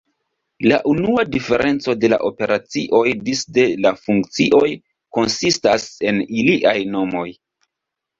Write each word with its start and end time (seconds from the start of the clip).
La 0.69 0.77
unua 0.91 1.23
diferenco 1.33 1.93
de 2.03 2.09
la 2.13 2.17
operacioj 2.29 3.03
disde 3.27 3.65
la 3.87 3.91
funkcioj 4.05 4.71
konsistas 5.19 5.87
en 6.13 6.23
iliaj 6.41 6.75
nomoj. 6.95 7.27